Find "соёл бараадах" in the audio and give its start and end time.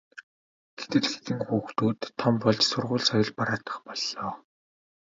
3.09-3.75